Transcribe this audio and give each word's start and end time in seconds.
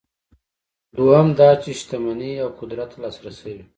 دویم 0.95 1.27
دا 1.39 1.49
چې 1.61 1.69
شتمنۍ 1.79 2.33
او 2.43 2.49
قدرت 2.59 2.89
ته 2.93 2.97
لاسرسی 3.01 3.51
وي. 3.55 3.63